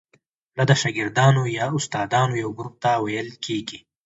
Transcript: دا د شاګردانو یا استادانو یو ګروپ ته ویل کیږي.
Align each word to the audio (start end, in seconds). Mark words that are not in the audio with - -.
دا 0.55 0.63
د 0.69 0.71
شاګردانو 0.81 1.43
یا 1.57 1.65
استادانو 1.77 2.35
یو 2.43 2.49
ګروپ 2.57 2.75
ته 2.83 2.89
ویل 3.03 3.29
کیږي. 3.45 3.79